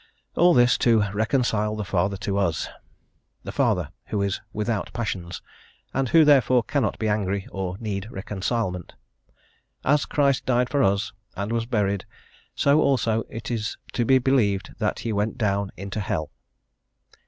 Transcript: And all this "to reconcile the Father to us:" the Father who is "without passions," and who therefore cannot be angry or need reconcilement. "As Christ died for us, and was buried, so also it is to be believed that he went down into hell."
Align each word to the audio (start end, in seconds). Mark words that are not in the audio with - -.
And 0.35 0.41
all 0.41 0.55
this 0.55 0.79
"to 0.79 1.03
reconcile 1.13 1.75
the 1.75 1.85
Father 1.85 2.17
to 2.25 2.39
us:" 2.39 2.67
the 3.43 3.51
Father 3.51 3.91
who 4.07 4.23
is 4.23 4.41
"without 4.51 4.91
passions," 4.93 5.43
and 5.93 6.09
who 6.09 6.25
therefore 6.25 6.63
cannot 6.63 6.97
be 6.97 7.07
angry 7.07 7.47
or 7.51 7.77
need 7.79 8.09
reconcilement. 8.09 8.95
"As 9.85 10.07
Christ 10.07 10.43
died 10.47 10.71
for 10.71 10.81
us, 10.81 11.13
and 11.35 11.51
was 11.53 11.67
buried, 11.67 12.05
so 12.55 12.81
also 12.81 13.25
it 13.29 13.51
is 13.51 13.77
to 13.93 14.03
be 14.03 14.17
believed 14.17 14.73
that 14.79 14.97
he 15.01 15.13
went 15.13 15.37
down 15.37 15.71
into 15.77 15.99
hell." 15.99 16.31